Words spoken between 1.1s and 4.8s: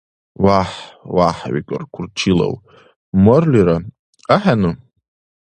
вяхӀ,— викӀар Курчилав.— Марлира, ахӀену?